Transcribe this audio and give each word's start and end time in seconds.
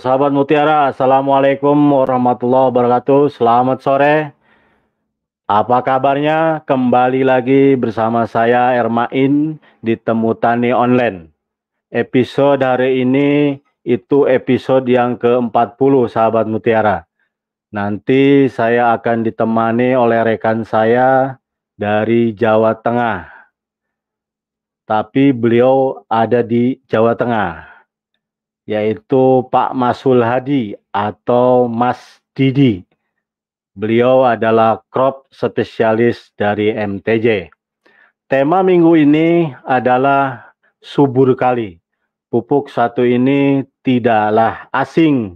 sahabat 0.00 0.32
Mutiara, 0.32 0.88
Assalamualaikum 0.88 1.76
warahmatullahi 1.76 2.72
wabarakatuh. 2.72 3.36
Selamat 3.36 3.84
sore. 3.84 4.32
Apa 5.44 5.84
kabarnya? 5.84 6.64
Kembali 6.64 7.20
lagi 7.20 7.76
bersama 7.76 8.24
saya 8.24 8.72
Ermain 8.72 9.60
di 9.84 9.94
Temu 10.00 10.32
Tani 10.32 10.72
Online. 10.72 11.28
Episode 11.92 12.64
hari 12.64 13.04
ini 13.04 13.60
itu 13.84 14.24
episode 14.24 14.88
yang 14.88 15.20
ke-40 15.20 15.92
sahabat 16.08 16.48
Mutiara. 16.48 17.04
Nanti 17.68 18.48
saya 18.48 18.96
akan 18.96 19.20
ditemani 19.28 19.92
oleh 20.00 20.24
rekan 20.24 20.64
saya 20.64 21.36
dari 21.76 22.32
Jawa 22.32 22.72
Tengah. 22.80 23.28
Tapi 24.88 25.36
beliau 25.36 26.02
ada 26.08 26.40
di 26.40 26.80
Jawa 26.88 27.12
Tengah 27.14 27.69
yaitu 28.70 29.42
Pak 29.50 29.74
Masul 29.74 30.22
Hadi 30.22 30.78
atau 30.94 31.66
Mas 31.66 32.22
Didi. 32.38 32.86
Beliau 33.74 34.22
adalah 34.22 34.86
crop 34.94 35.26
spesialis 35.34 36.30
dari 36.38 36.70
MTJ. 36.70 37.50
Tema 38.30 38.62
minggu 38.62 38.94
ini 38.94 39.50
adalah 39.66 40.54
subur 40.78 41.34
kali. 41.34 41.82
Pupuk 42.30 42.70
satu 42.70 43.02
ini 43.02 43.66
tidaklah 43.82 44.70
asing. 44.70 45.34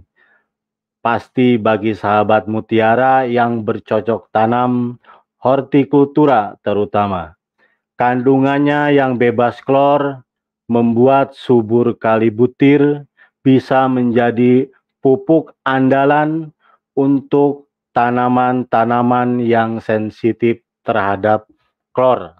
Pasti 1.03 1.59
bagi 1.59 1.91
sahabat 1.91 2.47
mutiara 2.47 3.27
yang 3.27 3.67
bercocok 3.67 4.31
tanam 4.31 4.95
hortikultura 5.43 6.55
terutama. 6.63 7.35
Kandungannya 7.99 8.95
yang 8.95 9.19
bebas 9.19 9.59
klor 9.59 10.23
membuat 10.71 11.35
subur 11.35 11.99
kali 11.99 12.31
butir 12.31 13.03
bisa 13.45 13.85
menjadi 13.85 14.65
pupuk 15.05 15.53
andalan 15.61 16.49
untuk 16.97 17.69
tanaman-tanaman 17.93 19.37
yang 19.45 19.77
sensitif 19.77 20.65
terhadap 20.81 21.45
klor. 21.93 22.33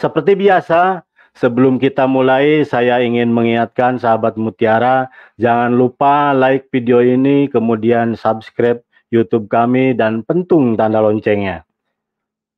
Seperti 0.00 0.34
biasa, 0.34 1.04
sebelum 1.36 1.76
kita 1.76 2.08
mulai, 2.08 2.64
saya 2.64 3.04
ingin 3.04 3.28
mengingatkan 3.28 4.00
sahabat 4.00 4.40
Mutiara, 4.40 5.12
jangan 5.36 5.76
lupa 5.76 6.32
like 6.32 6.72
video 6.72 7.04
ini, 7.04 7.46
kemudian 7.52 8.16
subscribe 8.16 8.80
YouTube 9.12 9.52
kami, 9.52 9.92
dan 9.92 10.24
pentung 10.24 10.74
tanda 10.74 10.98
loncengnya. 11.04 11.62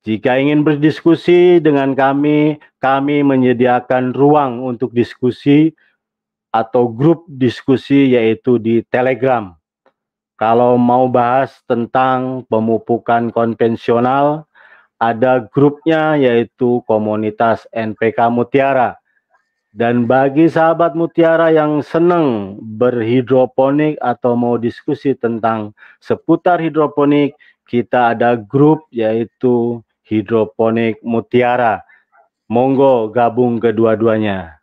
Jika 0.06 0.38
ingin 0.38 0.62
berdiskusi 0.62 1.58
dengan 1.58 1.98
kami, 1.98 2.62
kami 2.78 3.26
menyediakan 3.26 4.14
ruang 4.14 4.62
untuk 4.62 4.94
diskusi 4.94 5.74
atau 6.56 6.88
grup 6.88 7.28
diskusi 7.28 8.16
yaitu 8.16 8.56
di 8.56 8.80
Telegram. 8.88 9.52
Kalau 10.40 10.80
mau 10.80 11.08
bahas 11.08 11.52
tentang 11.68 12.44
pemupukan 12.48 13.28
konvensional, 13.32 14.48
ada 14.96 15.44
grupnya 15.44 16.16
yaitu 16.16 16.80
komunitas 16.88 17.68
NPK 17.72 18.32
Mutiara. 18.32 18.96
Dan 19.76 20.08
bagi 20.08 20.48
sahabat 20.48 20.96
Mutiara 20.96 21.52
yang 21.52 21.84
senang 21.84 22.56
berhidroponik 22.80 24.00
atau 24.00 24.32
mau 24.32 24.56
diskusi 24.56 25.12
tentang 25.12 25.76
seputar 26.00 26.64
hidroponik, 26.64 27.36
kita 27.68 28.16
ada 28.16 28.40
grup 28.40 28.88
yaitu 28.88 29.84
Hidroponik 30.08 31.02
Mutiara. 31.04 31.84
Monggo 32.48 33.12
gabung 33.12 33.58
kedua-duanya. 33.58 34.56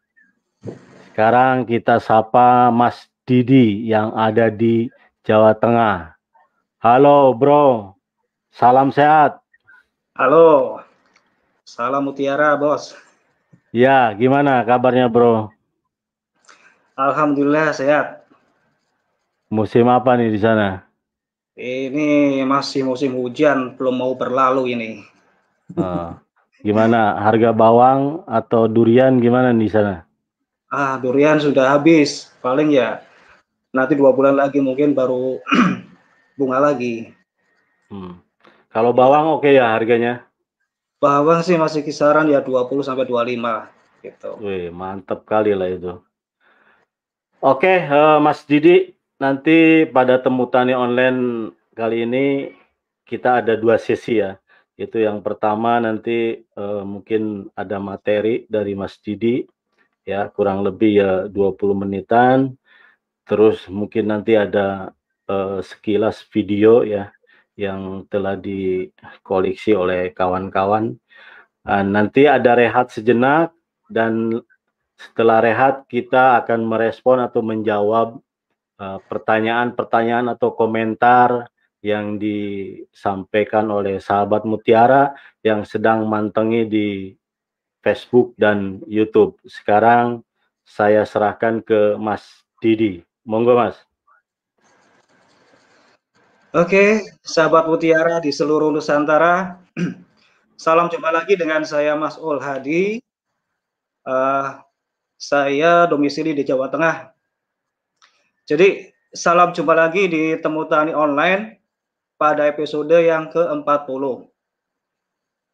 Sekarang 1.13 1.69
kita 1.69 2.01
sapa 2.01 2.73
Mas 2.73 3.05
Didi 3.21 3.85
yang 3.85 4.17
ada 4.17 4.49
di 4.49 4.89
Jawa 5.21 5.53
Tengah. 5.53 6.17
Halo 6.81 7.37
bro, 7.37 7.93
salam 8.49 8.89
sehat. 8.89 9.37
Halo, 10.17 10.81
salam 11.69 12.09
mutiara 12.09 12.57
bos. 12.57 12.97
Ya, 13.69 14.09
gimana 14.17 14.65
kabarnya 14.65 15.05
bro? 15.05 15.53
Alhamdulillah 16.97 17.77
sehat. 17.77 18.25
Musim 19.53 19.85
apa 19.93 20.17
nih 20.17 20.33
di 20.33 20.41
sana? 20.41 20.81
Ini 21.53 22.41
masih 22.41 22.89
musim 22.89 23.13
hujan, 23.21 23.77
belum 23.77 24.01
mau 24.01 24.17
berlalu 24.17 24.73
ini. 24.73 25.05
Uh, 25.77 26.17
gimana 26.65 27.21
harga 27.21 27.53
bawang 27.53 28.25
atau 28.25 28.65
durian 28.65 29.21
gimana 29.21 29.53
di 29.53 29.69
sana? 29.69 30.09
Ah 30.73 30.97
durian 30.97 31.37
sudah 31.37 31.77
habis. 31.77 32.33
Paling 32.41 32.73
ya 32.73 33.05
nanti 33.69 33.93
dua 33.93 34.09
bulan 34.09 34.33
lagi 34.33 34.57
mungkin 34.57 34.97
baru 34.97 35.37
bunga 36.37 36.57
lagi. 36.57 37.13
Hmm. 37.93 38.17
kalau 38.73 38.89
bawang 38.89 39.37
oke 39.37 39.45
okay 39.45 39.61
ya 39.61 39.69
harganya? 39.69 40.25
Bawang 40.97 41.45
sih 41.45 41.53
masih 41.61 41.85
kisaran 41.85 42.25
ya 42.25 42.41
20 42.41 42.81
sampai 42.81 43.05
25 43.05 44.01
gitu. 44.01 44.31
Wih, 44.41 44.73
mantap 44.73 45.29
kali 45.29 45.53
lah 45.53 45.69
itu. 45.69 46.01
Oke 47.43 47.69
okay, 47.69 47.77
uh, 47.85 48.17
Mas 48.17 48.41
Didi 48.49 48.95
nanti 49.21 49.85
pada 49.85 50.17
temu 50.17 50.49
tani 50.49 50.73
online 50.73 51.51
kali 51.75 52.07
ini 52.07 52.25
kita 53.05 53.45
ada 53.45 53.53
dua 53.59 53.77
sesi 53.77 54.23
ya. 54.23 54.39
Itu 54.73 54.97
yang 54.97 55.21
pertama 55.21 55.77
nanti 55.77 56.41
uh, 56.57 56.81
mungkin 56.81 57.53
ada 57.53 57.77
materi 57.77 58.49
dari 58.49 58.73
Mas 58.73 58.97
Didi 58.97 59.45
ya 60.03 60.27
kurang 60.31 60.63
lebih 60.63 60.91
ya 60.99 61.11
20 61.31 61.81
menitan. 61.83 62.55
Terus 63.23 63.67
mungkin 63.71 64.11
nanti 64.11 64.35
ada 64.35 64.91
uh, 65.31 65.59
sekilas 65.63 66.23
video 66.27 66.83
ya 66.83 67.11
yang 67.55 68.03
telah 68.11 68.35
dikoleksi 68.35 69.71
oleh 69.75 70.11
kawan-kawan. 70.11 70.99
Uh, 71.63 71.83
nanti 71.87 72.27
ada 72.27 72.59
rehat 72.59 72.91
sejenak 72.91 73.55
dan 73.87 74.43
setelah 74.99 75.39
rehat 75.43 75.87
kita 75.87 76.43
akan 76.43 76.63
merespon 76.63 77.19
atau 77.19 77.41
menjawab 77.43 78.21
eh, 78.79 78.99
pertanyaan-pertanyaan 79.09 80.31
uh, 80.31 80.33
atau 80.37 80.53
komentar 80.53 81.49
yang 81.83 82.15
disampaikan 82.15 83.67
oleh 83.67 83.99
sahabat 83.99 84.47
Mutiara 84.47 85.11
yang 85.43 85.67
sedang 85.67 86.07
mantengi 86.07 86.63
di 86.69 86.87
Facebook 87.83 88.33
dan 88.39 88.79
YouTube. 88.87 89.35
Sekarang 89.43 90.23
saya 90.63 91.03
serahkan 91.03 91.59
ke 91.61 91.99
Mas 91.99 92.47
Didi. 92.63 93.03
Monggo 93.27 93.59
Mas. 93.59 93.77
Oke, 96.53 97.03
sahabat 97.25 97.67
Mutiara 97.67 98.23
di 98.23 98.31
seluruh 98.31 98.71
Nusantara. 98.71 99.59
Salam 100.63 100.87
jumpa 100.87 101.11
lagi 101.11 101.35
dengan 101.35 101.65
saya 101.67 101.97
Mas 101.97 102.15
Ul 102.15 102.39
Hadi. 102.39 103.03
Uh, 104.07 104.63
saya 105.19 105.87
domisili 105.87 106.31
di 106.35 106.43
Jawa 106.43 106.67
Tengah. 106.67 107.15
Jadi 108.43 108.91
salam 109.15 109.55
jumpa 109.55 109.71
lagi 109.71 110.11
di 110.11 110.35
Temu 110.43 110.67
Tani 110.67 110.91
Online 110.91 111.63
pada 112.19 112.43
episode 112.43 112.91
yang 112.91 113.31
ke-40. 113.31 114.32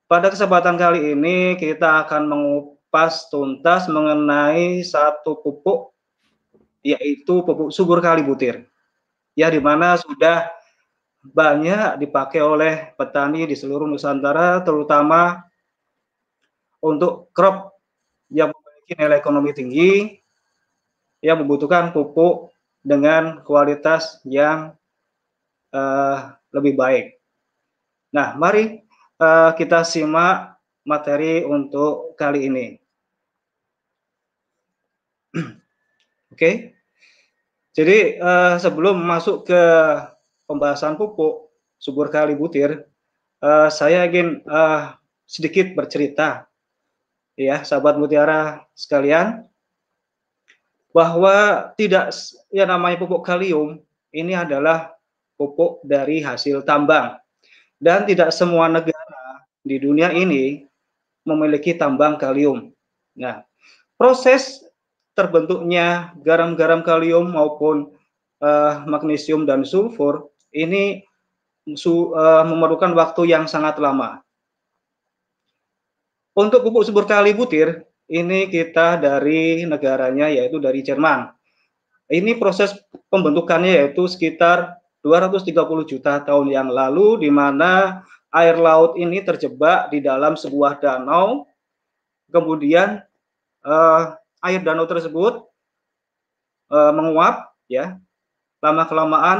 Pada 0.09 0.33
kesempatan 0.33 0.73
kali 0.73 1.13
ini 1.13 1.53
kita 1.53 2.01
akan 2.01 2.25
mengupas 2.25 3.29
tuntas 3.29 3.85
mengenai 3.85 4.81
satu 4.81 5.37
pupuk 5.37 5.93
yaitu 6.81 7.45
pupuk 7.45 7.69
subur 7.69 8.01
kali 8.01 8.25
butir. 8.25 8.65
Ya 9.37 9.53
di 9.53 9.61
mana 9.61 10.01
sudah 10.01 10.49
banyak 11.21 12.01
dipakai 12.01 12.41
oleh 12.41 12.89
petani 12.97 13.45
di 13.45 13.53
seluruh 13.53 13.85
Nusantara 13.85 14.65
terutama 14.65 15.45
untuk 16.81 17.29
crop 17.29 17.77
yang 18.33 18.49
memiliki 18.49 18.97
nilai 18.97 19.21
ekonomi 19.21 19.53
tinggi 19.53 19.93
yang 21.21 21.37
membutuhkan 21.45 21.93
pupuk 21.93 22.49
dengan 22.81 23.45
kualitas 23.45 24.25
yang 24.25 24.73
uh, 25.69 26.33
lebih 26.49 26.73
baik. 26.73 27.05
Nah, 28.09 28.33
mari 28.33 28.88
uh, 29.19 29.51
kita 29.53 29.83
simak 29.83 30.57
materi 30.87 31.43
untuk 31.45 32.15
kali 32.15 32.47
ini. 32.49 32.67
Oke. 35.35 35.53
Okay. 36.33 36.53
Jadi 37.77 38.17
uh, 38.17 38.57
sebelum 38.57 38.97
masuk 38.97 39.45
ke 39.45 39.61
pembahasan 40.49 40.97
pupuk 40.97 41.53
subur 41.77 42.09
kali 42.09 42.33
butir, 42.35 42.89
uh, 43.39 43.69
saya 43.69 44.03
ingin 44.09 44.41
uh, 44.49 44.97
sedikit 45.23 45.71
bercerita, 45.77 46.49
ya 47.39 47.61
sahabat 47.63 47.95
mutiara 48.01 48.65
sekalian, 48.73 49.45
bahwa 50.91 51.69
tidak 51.77 52.11
ya 52.49 52.65
namanya 52.65 52.99
pupuk 52.99 53.21
kalium 53.21 53.79
ini 54.09 54.33
adalah 54.33 54.97
pupuk 55.37 55.79
dari 55.85 56.19
hasil 56.19 56.65
tambang 56.65 57.15
dan 57.79 58.03
tidak 58.03 58.35
semua 58.35 58.67
negara 58.67 58.98
di 59.69 59.77
dunia 59.77 60.09
ini 60.09 60.65
memiliki 61.29 61.77
tambang 61.77 62.17
kalium. 62.17 62.73
Nah, 63.13 63.45
proses 63.93 64.65
terbentuknya 65.13 66.17
garam-garam 66.25 66.81
kalium 66.81 67.29
maupun 67.29 67.93
uh, 68.41 68.81
magnesium 68.89 69.45
dan 69.45 69.61
sulfur 69.61 70.33
ini 70.49 71.05
su, 71.77 72.09
uh, 72.17 72.41
memerlukan 72.49 72.97
waktu 72.97 73.29
yang 73.29 73.45
sangat 73.45 73.77
lama. 73.77 74.25
Untuk 76.33 76.65
pupuk 76.65 76.87
subur 76.87 77.05
kali 77.05 77.37
butir, 77.37 77.85
ini 78.09 78.49
kita 78.49 78.97
dari 78.97 79.61
negaranya 79.69 80.31
yaitu 80.33 80.57
dari 80.57 80.81
Jerman. 80.81 81.29
Ini 82.09 82.41
proses 82.41 82.73
pembentukannya 83.13 83.85
yaitu 83.85 84.09
sekitar 84.09 84.81
230 85.05 85.53
juta 85.85 86.17
tahun 86.25 86.49
yang 86.49 86.73
lalu 86.73 87.21
di 87.21 87.29
mana 87.29 88.01
air 88.29 88.55
laut 88.57 88.93
ini 88.97 89.21
terjebak 89.25 89.89
di 89.89 90.01
dalam 90.01 90.37
sebuah 90.37 90.77
danau. 90.81 91.49
Kemudian 92.29 93.01
uh, 93.65 94.13
air 94.45 94.61
danau 94.61 94.85
tersebut 94.85 95.49
uh, 96.69 96.93
menguap 96.93 97.49
ya 97.65 97.97
lama 98.61 98.83
kelamaan 98.85 99.39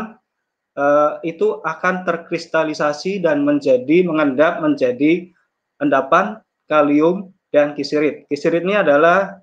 uh, 0.73 1.21
itu 1.21 1.61
akan 1.61 2.07
terkristalisasi 2.07 3.21
dan 3.21 3.45
menjadi 3.45 4.01
mengendap 4.01 4.63
menjadi 4.63 5.29
endapan 5.77 6.41
kalium 6.65 7.33
dan 7.53 7.73
kisirit. 7.73 8.25
Kisirit 8.29 8.65
ini 8.65 8.77
adalah 8.77 9.41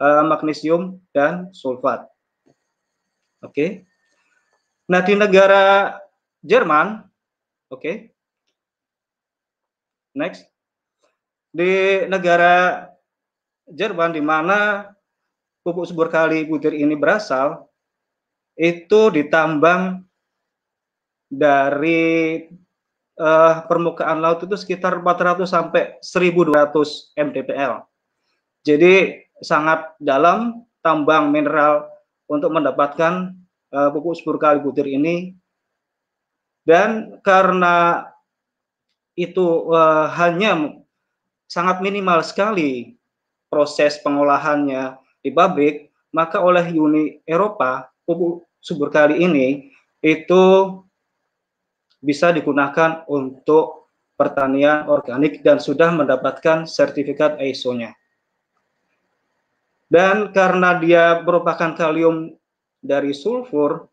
uh, 0.00 0.24
magnesium 0.24 1.00
dan 1.12 1.52
sulfat. 1.52 2.08
Oke. 3.42 3.52
Okay. 3.52 3.70
Nah 4.92 5.00
di 5.02 5.14
negara 5.16 5.96
Jerman, 6.42 7.06
oke. 7.70 7.80
Okay. 7.80 8.11
Next. 10.12 10.48
Di 11.52 12.04
negara 12.08 12.88
Jerman 13.68 14.12
di 14.12 14.20
mana 14.24 14.90
pupuk 15.62 15.86
subur 15.86 16.10
kali 16.10 16.44
butir 16.44 16.74
ini 16.74 16.98
berasal 16.98 17.70
itu 18.58 19.08
ditambang 19.08 20.02
dari 21.32 22.44
uh, 23.16 23.64
permukaan 23.64 24.20
laut 24.20 24.44
itu 24.44 24.56
sekitar 24.58 25.00
400 25.00 25.48
sampai 25.48 25.96
1200 26.04 27.16
mdpl. 27.16 27.72
Jadi 28.62 29.24
sangat 29.40 29.96
dalam 29.96 30.68
tambang 30.84 31.32
mineral 31.32 31.88
untuk 32.28 32.52
mendapatkan 32.52 33.32
uh, 33.72 33.88
pupuk 33.88 34.18
subur 34.18 34.36
kali 34.36 34.60
butir 34.60 34.84
ini 34.84 35.32
dan 36.68 37.18
karena 37.24 38.06
itu 39.18 39.68
uh, 39.72 40.08
hanya 40.16 40.80
sangat 41.48 41.84
minimal 41.84 42.24
sekali 42.24 42.96
proses 43.52 44.00
pengolahannya 44.00 44.96
di 45.20 45.28
pabrik, 45.28 45.92
maka 46.16 46.40
oleh 46.40 46.64
Uni 46.72 47.20
Eropa 47.28 47.92
pupuk 48.08 48.48
subur 48.62 48.88
kali 48.88 49.20
ini 49.20 49.68
itu 50.00 50.42
bisa 52.02 52.34
digunakan 52.34 53.06
untuk 53.06 53.86
pertanian 54.18 54.90
organik 54.90 55.40
dan 55.46 55.62
sudah 55.62 55.90
mendapatkan 55.94 56.66
sertifikat 56.66 57.38
ISO-nya. 57.38 57.94
Dan 59.92 60.32
karena 60.32 60.80
dia 60.80 61.20
merupakan 61.20 61.76
kalium 61.76 62.32
dari 62.80 63.12
sulfur, 63.12 63.92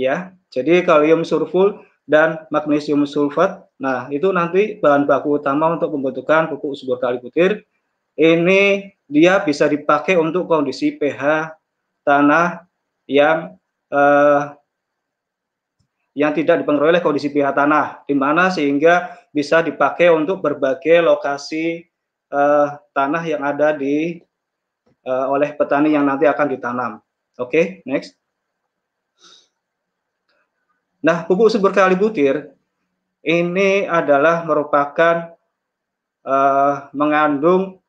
ya, 0.00 0.32
jadi 0.48 0.80
kalium 0.82 1.22
sulfur 1.22 1.84
dan 2.08 2.48
magnesium 2.48 3.04
sulfat. 3.04 3.68
Nah, 3.82 4.06
itu 4.14 4.30
nanti 4.30 4.78
bahan 4.78 5.10
baku 5.10 5.42
utama 5.42 5.74
untuk 5.74 5.90
pembentukan 5.90 6.54
pupuk 6.54 6.78
subur 6.78 7.02
kali 7.02 7.18
butir 7.18 7.66
ini 8.14 8.94
dia 9.10 9.42
bisa 9.42 9.66
dipakai 9.66 10.14
untuk 10.14 10.46
kondisi 10.46 10.94
pH 10.94 11.50
tanah 12.06 12.62
yang 13.10 13.58
eh, 13.90 14.42
yang 16.14 16.30
tidak 16.30 16.62
dipengaruhi 16.62 16.94
oleh 16.94 17.02
kondisi 17.02 17.32
pH 17.34 17.58
tanah, 17.58 18.06
di 18.06 18.14
mana 18.14 18.54
sehingga 18.54 19.18
bisa 19.34 19.64
dipakai 19.66 20.14
untuk 20.14 20.38
berbagai 20.38 21.02
lokasi 21.02 21.82
eh, 22.30 22.68
tanah 22.94 23.22
yang 23.26 23.42
ada 23.42 23.74
di 23.74 24.22
eh, 25.02 25.26
oleh 25.26 25.58
petani 25.58 25.98
yang 25.98 26.06
nanti 26.06 26.30
akan 26.30 26.46
ditanam. 26.54 26.92
Oke, 27.34 27.50
okay, 27.50 27.64
next. 27.82 28.14
Nah, 31.02 31.26
pupuk 31.26 31.50
subur 31.50 31.74
kali 31.74 31.98
butir 31.98 32.54
ini 33.22 33.86
adalah 33.86 34.42
merupakan 34.42 35.34
uh, 36.26 36.90
mengandung 36.94 37.82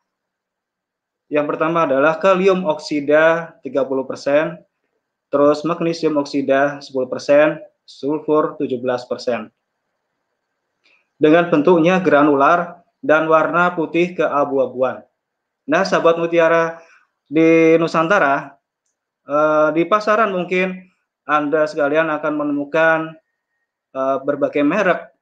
yang 1.34 1.50
pertama 1.50 1.90
adalah 1.90 2.22
kalium 2.22 2.62
oksida 2.70 3.58
30%, 3.66 3.74
terus 5.34 5.66
magnesium 5.66 6.13
oksida 6.22 6.78
10%, 6.78 7.58
sulfur 7.90 8.54
17%. 8.62 9.50
Dengan 11.18 11.44
bentuknya 11.50 11.98
granular 11.98 12.86
dan 13.02 13.25
warna 13.25 13.74
putih 13.74 14.13
keabu-abuan. 14.13 15.02
Nah, 15.66 15.82
sahabat 15.82 16.22
mutiara 16.22 16.78
di 17.25 17.82
Nusantara, 17.82 18.54
eh, 19.25 19.70
di 19.74 19.90
pasaran 19.90 20.30
mungkin 20.30 20.86
Anda 21.25 21.66
sekalian 21.66 22.13
akan 22.13 22.34
menemukan 22.36 23.00
eh, 23.94 24.18
berbagai 24.22 24.62
merek 24.62 25.12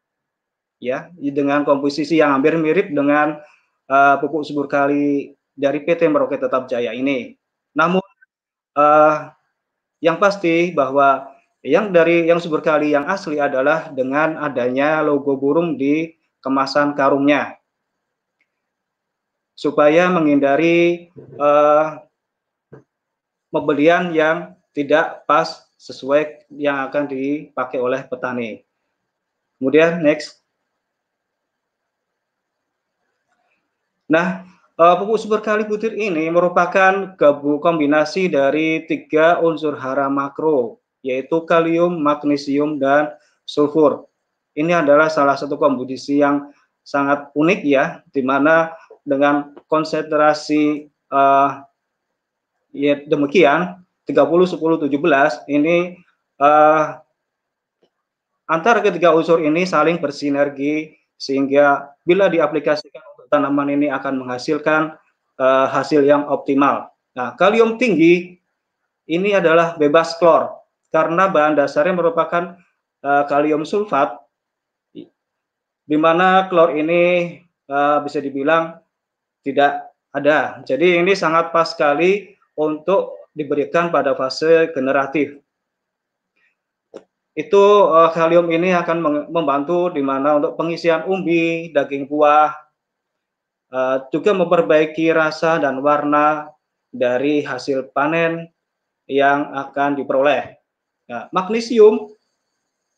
ya 0.81 1.13
dengan 1.15 1.61
komposisi 1.61 2.17
yang 2.17 2.33
hampir 2.33 2.57
mirip 2.57 2.89
dengan 2.89 3.37
eh, 3.85 4.15
pupuk 4.17 4.41
subur 4.41 4.65
kali 4.65 5.37
dari 5.55 5.85
PT 5.85 6.09
Merauke 6.09 6.41
Tetap 6.41 6.65
Jaya 6.65 6.91
ini. 6.91 7.37
Namun 7.77 8.03
uh, 8.75 9.31
yang 10.01 10.17
pasti 10.17 10.73
bahwa 10.73 11.31
yang 11.61 11.93
dari 11.93 12.25
yang 12.25 12.41
sumber 12.41 12.65
kali 12.65 12.97
yang 12.97 13.05
asli 13.05 13.37
adalah 13.37 13.93
dengan 13.93 14.41
adanya 14.41 15.05
logo 15.05 15.37
burung 15.37 15.77
di 15.77 16.09
kemasan 16.41 16.97
karungnya 16.97 17.61
supaya 19.53 20.09
menghindari 20.09 21.13
uh, 21.37 22.01
pembelian 23.53 24.09
yang 24.09 24.57
tidak 24.73 25.21
pas 25.29 25.69
sesuai 25.77 26.49
yang 26.49 26.81
akan 26.89 27.05
dipakai 27.05 27.77
oleh 27.77 28.01
petani. 28.09 28.65
Kemudian 29.61 30.01
next. 30.01 30.40
Nah, 34.11 34.43
Uh, 34.81 34.97
pupuk 34.97 35.21
super 35.21 35.45
kali 35.45 35.61
butir 35.61 35.93
ini 35.93 36.25
merupakan 36.33 37.13
gabung 37.13 37.61
kombinasi 37.61 38.33
dari 38.33 38.81
tiga 38.89 39.37
unsur 39.37 39.77
hara 39.77 40.09
makro, 40.09 40.81
yaitu 41.05 41.45
kalium, 41.45 42.01
magnesium, 42.01 42.81
dan 42.81 43.13
sulfur. 43.45 44.09
Ini 44.57 44.81
adalah 44.81 45.05
salah 45.05 45.37
satu 45.37 45.61
komposisi 45.61 46.17
yang 46.17 46.49
sangat 46.81 47.29
unik 47.37 47.61
ya, 47.61 48.01
di 48.09 48.25
mana 48.25 48.73
dengan 49.05 49.53
konsentrasi 49.69 50.89
uh, 51.13 51.61
ya 52.73 53.05
demikian 53.05 53.85
30 54.09 54.17
10 54.17 54.57
17 54.57 55.51
ini 55.51 56.01
uh, 56.41 56.97
antara 58.49 58.81
ketiga 58.81 59.13
unsur 59.13 59.45
ini 59.45 59.61
saling 59.67 60.01
bersinergi 60.01 60.97
sehingga 61.21 61.93
bila 62.01 62.25
diaplikasikan 62.33 63.10
tanaman 63.31 63.71
ini 63.71 63.87
akan 63.87 64.27
menghasilkan 64.27 64.99
uh, 65.39 65.67
hasil 65.71 66.03
yang 66.03 66.27
optimal. 66.27 66.91
Nah, 67.15 67.33
kalium 67.39 67.79
tinggi 67.79 68.35
ini 69.07 69.31
adalah 69.31 69.79
bebas 69.79 70.19
klor 70.19 70.51
karena 70.91 71.31
bahan 71.31 71.55
dasarnya 71.55 71.95
merupakan 71.95 72.59
uh, 73.01 73.23
kalium 73.31 73.63
sulfat 73.63 74.19
di 75.87 75.97
mana 75.97 76.51
klor 76.51 76.75
ini 76.75 77.35
uh, 77.71 78.03
bisa 78.03 78.19
dibilang 78.19 78.79
tidak 79.41 79.91
ada. 80.11 80.59
Jadi 80.67 80.99
ini 80.99 81.15
sangat 81.15 81.55
pas 81.55 81.71
sekali 81.71 82.35
untuk 82.59 83.31
diberikan 83.31 83.89
pada 83.89 84.11
fase 84.13 84.69
generatif. 84.75 85.39
Itu 87.31 87.91
uh, 87.91 88.11
kalium 88.11 88.51
ini 88.51 88.75
akan 88.75 89.27
membantu 89.31 89.87
di 89.91 90.03
mana 90.03 90.35
untuk 90.35 90.59
pengisian 90.59 91.07
umbi, 91.07 91.71
daging 91.71 92.11
buah, 92.11 92.70
uh, 93.71 94.05
juga 94.11 94.35
memperbaiki 94.35 95.09
rasa 95.15 95.57
dan 95.57 95.79
warna 95.81 96.51
dari 96.91 97.41
hasil 97.41 97.89
panen 97.95 98.51
yang 99.07 99.51
akan 99.55 99.97
diperoleh. 99.97 100.55
Nah, 101.11 101.27
magnesium 101.31 102.11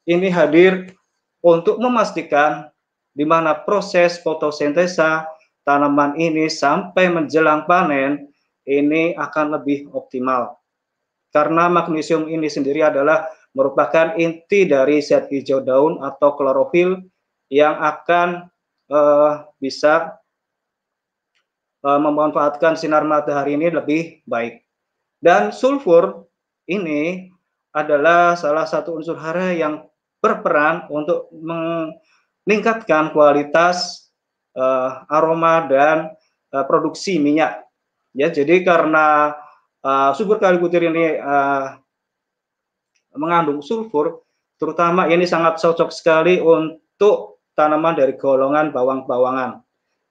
ini 0.06 0.28
hadir 0.30 0.94
untuk 1.42 1.80
memastikan 1.80 2.70
di 3.14 3.24
mana 3.24 3.54
proses 3.54 4.18
fotosintesa 4.22 5.30
tanaman 5.64 6.18
ini 6.18 6.50
sampai 6.50 7.10
menjelang 7.10 7.66
panen 7.70 8.30
ini 8.66 9.14
akan 9.16 9.58
lebih 9.60 9.90
optimal. 9.94 10.58
Karena 11.34 11.66
magnesium 11.70 12.30
ini 12.30 12.46
sendiri 12.46 12.86
adalah 12.86 13.26
merupakan 13.58 14.14
inti 14.18 14.66
dari 14.70 15.02
zat 15.02 15.30
hijau 15.30 15.62
daun 15.62 16.02
atau 16.02 16.38
klorofil 16.38 17.02
yang 17.50 17.78
akan 17.78 18.50
uh, 18.90 19.46
bisa 19.62 20.23
uh, 21.84 22.00
memanfaatkan 22.00 22.80
sinar 22.80 23.04
matahari 23.04 23.60
ini 23.60 23.70
lebih 23.70 24.24
baik. 24.26 24.64
Dan 25.20 25.52
sulfur 25.52 26.28
ini 26.68 27.32
adalah 27.76 28.36
salah 28.40 28.68
satu 28.68 29.00
unsur 29.00 29.20
hara 29.20 29.52
yang 29.52 29.88
berperan 30.24 30.88
untuk 30.88 31.28
meningkatkan 31.36 33.12
kualitas 33.12 34.08
uh, 34.56 35.04
aroma 35.12 35.68
dan 35.68 36.16
uh, 36.56 36.64
produksi 36.64 37.20
minyak. 37.20 37.66
Ya, 38.14 38.30
jadi 38.30 38.62
karena 38.62 39.36
uh, 39.82 40.12
subur 40.14 40.38
kali 40.38 40.62
butir 40.62 40.86
ini 40.86 41.18
uh, 41.18 41.76
mengandung 43.18 43.60
sulfur, 43.66 44.22
terutama 44.62 45.10
ini 45.10 45.26
sangat 45.26 45.58
cocok 45.60 45.90
sekali 45.90 46.38
untuk 46.38 47.42
tanaman 47.58 47.98
dari 47.98 48.14
golongan 48.18 48.70
bawang-bawangan, 48.74 49.62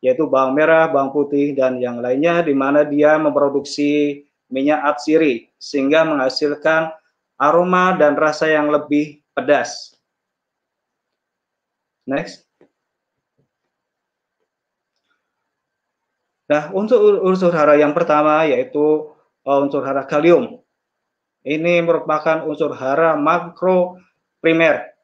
yaitu 0.03 0.27
bawang 0.27 0.59
merah, 0.59 0.91
bawang 0.91 1.15
putih, 1.15 1.55
dan 1.55 1.79
yang 1.79 2.03
lainnya, 2.03 2.43
di 2.43 2.53
mana 2.53 2.83
dia 2.83 3.15
memproduksi 3.17 4.27
minyak 4.51 4.83
atsiri, 4.83 5.49
sehingga 5.57 6.03
menghasilkan 6.03 6.91
aroma 7.39 7.95
dan 7.95 8.19
rasa 8.19 8.51
yang 8.51 8.69
lebih 8.69 9.23
pedas. 9.33 9.95
Next. 12.03 12.43
Nah, 16.51 16.69
untuk 16.75 17.01
unsur 17.23 17.49
hara 17.55 17.81
yang 17.81 17.97
pertama 17.97 18.45
yaitu 18.45 19.09
uh, 19.47 19.59
unsur 19.63 19.81
hara 19.87 20.05
kalium. 20.05 20.61
Ini 21.43 21.83
merupakan 21.83 22.45
unsur 22.47 22.71
hara 22.77 23.19
makro 23.19 23.99
primer, 24.39 24.95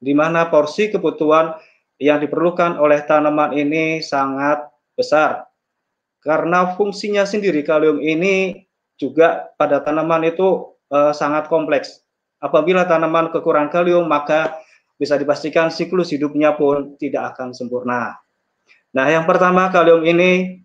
di 0.00 0.16
mana 0.16 0.48
porsi 0.48 0.88
kebutuhan 0.88 1.58
yang 1.98 2.18
diperlukan 2.18 2.78
oleh 2.78 3.02
tanaman 3.06 3.54
ini 3.54 4.02
sangat 4.02 4.66
besar. 4.98 5.46
Karena 6.24 6.72
fungsinya 6.74 7.28
sendiri 7.28 7.60
kalium 7.62 8.00
ini 8.00 8.64
juga 8.96 9.52
pada 9.60 9.84
tanaman 9.84 10.24
itu 10.24 10.72
uh, 10.88 11.12
sangat 11.12 11.52
kompleks. 11.52 12.00
Apabila 12.40 12.88
tanaman 12.88 13.28
kekurangan 13.28 13.70
kalium, 13.72 14.08
maka 14.08 14.56
bisa 14.96 15.18
dipastikan 15.18 15.68
siklus 15.68 16.14
hidupnya 16.14 16.54
pun 16.56 16.96
tidak 16.96 17.36
akan 17.36 17.52
sempurna. 17.52 18.16
Nah, 18.94 19.06
yang 19.10 19.26
pertama 19.26 19.68
kalium 19.74 20.06
ini 20.06 20.62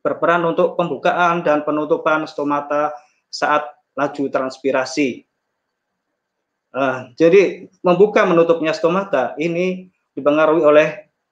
berperan 0.00 0.46
untuk 0.46 0.78
pembukaan 0.78 1.42
dan 1.42 1.66
penutupan 1.66 2.24
stomata 2.24 2.94
saat 3.28 3.66
laju 3.98 4.24
transpirasi. 4.30 5.26
Uh, 6.68 7.10
jadi 7.16 7.66
membuka 7.80 8.28
menutupnya 8.28 8.76
stomata 8.76 9.34
ini 9.40 9.90
dipengaruhi 10.18 10.62
oleh 10.66 10.88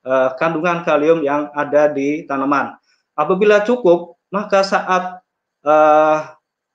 uh, 0.07 0.31
kandungan 0.39 0.87
kalium 0.87 1.27
yang 1.27 1.51
ada 1.51 1.91
di 1.91 2.23
tanaman. 2.25 2.79
Apabila 3.19 3.67
cukup, 3.67 4.15
maka 4.31 4.63
saat 4.63 5.19
uh, 5.67 6.19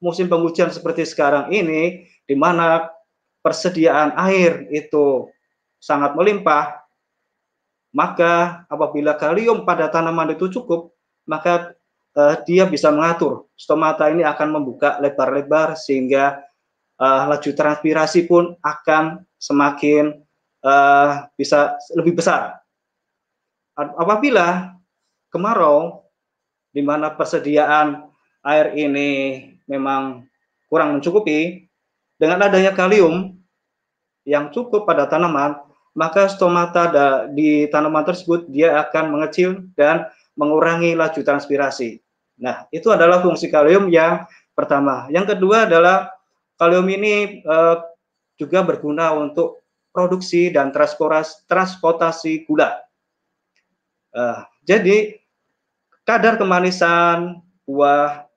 musim 0.04 0.28
penghujan 0.28 0.68
seperti 0.70 1.08
sekarang 1.08 1.48
ini, 1.56 2.12
di 2.28 2.36
mana 2.36 2.92
persediaan 3.40 4.14
air 4.20 4.68
itu 4.70 5.32
sangat 5.80 6.14
melimpah, 6.14 6.84
maka 7.96 8.64
apabila 8.68 9.16
kalium 9.16 9.64
pada 9.64 9.88
tanaman 9.88 10.36
itu 10.36 10.52
cukup, 10.52 10.92
maka 11.28 11.76
uh, 12.16 12.36
dia 12.44 12.68
bisa 12.68 12.92
mengatur 12.92 13.48
stomata 13.56 14.08
ini 14.12 14.24
akan 14.26 14.60
membuka 14.62 14.98
lebar-lebar 15.00 15.76
sehingga 15.76 16.42
uh, 16.98 17.24
laju 17.30 17.52
transpirasi 17.52 18.26
pun 18.26 18.56
akan 18.64 19.26
semakin 19.42 20.22
uh, 20.66 21.28
bisa 21.38 21.78
lebih 21.98 22.18
besar. 22.18 22.62
Apabila 23.76 24.78
kemarau 25.34 26.06
di 26.72 26.84
mana 26.84 27.12
persediaan 27.12 28.08
air 28.46 28.74
ini 28.78 29.42
memang 29.66 30.26
kurang 30.72 30.98
mencukupi, 30.98 31.68
dengan 32.22 32.46
adanya 32.46 32.72
kalium 32.72 33.34
yang 34.30 34.54
cukup 34.54 34.86
pada 34.86 35.10
tanaman, 35.10 35.58
maka 35.98 36.30
stomata 36.30 36.94
di 37.34 37.66
tanaman 37.68 38.06
tersebut 38.06 38.46
dia 38.48 38.78
akan 38.88 39.18
mengecil 39.18 39.66
dan 39.74 40.06
mengurangi 40.38 40.94
laju 40.94 41.18
transpirasi. 41.18 42.00
Nah, 42.40 42.70
itu 42.70 42.88
adalah 42.94 43.20
fungsi 43.20 43.50
kalium 43.50 43.90
yang 43.90 44.24
pertama. 44.54 45.10
Yang 45.10 45.36
kedua 45.36 45.66
adalah 45.66 46.14
kalium 46.56 46.88
ini 46.94 47.42
eh, 47.42 47.76
juga 48.38 48.66
berguna 48.66 49.14
untuk 49.18 49.61
produksi 49.92 50.52
dan 50.52 50.72
transportasi 50.72 52.48
gula. 52.48 52.80
Eh, 54.12 54.40
jadi 54.68 54.98
kadar 56.04 56.36
kemanisan 56.36 57.40
buah 57.64 58.28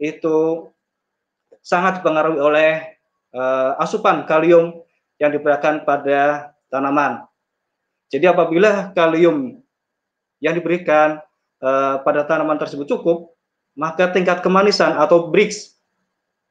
itu 0.00 0.70
sangat 1.60 2.00
dipengaruhi 2.00 2.40
oleh 2.40 2.72
eh, 3.34 3.72
asupan 3.82 4.26
kalium 4.26 4.82
yang 5.20 5.30
diberikan 5.30 5.84
pada 5.84 6.54
tanaman. 6.72 7.26
Jadi 8.10 8.26
apabila 8.26 8.90
kalium 8.90 9.62
yang 10.42 10.56
diberikan 10.56 11.22
uh, 11.62 12.00
pada 12.02 12.26
tanaman 12.26 12.58
tersebut 12.58 12.88
cukup, 12.88 13.36
maka 13.78 14.10
tingkat 14.10 14.42
kemanisan 14.42 14.96
atau 14.98 15.30
Brix 15.30 15.78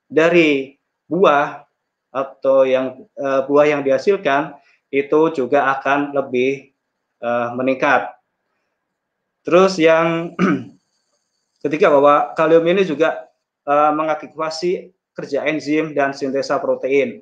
dari 0.07 0.79
buah 1.09 1.65
atau 2.09 2.65
yang 2.65 3.05
uh, 3.17 3.45
buah 3.45 3.69
yang 3.69 3.81
dihasilkan 3.85 4.57
itu 4.89 5.19
juga 5.33 5.69
akan 5.77 6.17
lebih 6.17 6.73
uh, 7.21 7.53
meningkat. 7.53 8.09
Terus 9.45 9.77
yang 9.77 10.33
ketiga 11.63 11.93
bahwa 11.93 12.33
kalium 12.33 12.65
ini 12.65 12.85
juga 12.85 13.29
uh, 13.69 13.93
mengaktifasi 13.93 14.89
kerja 15.13 15.45
enzim 15.45 15.93
dan 15.93 16.15
sintesa 16.15 16.57
protein. 16.57 17.21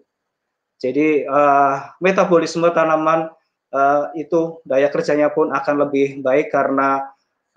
Jadi 0.78 1.26
uh, 1.26 1.90
metabolisme 1.98 2.70
tanaman 2.70 3.34
uh, 3.74 4.14
itu 4.14 4.62
daya 4.64 4.88
kerjanya 4.94 5.34
pun 5.34 5.50
akan 5.50 5.88
lebih 5.88 6.22
baik 6.22 6.54
karena 6.54 7.02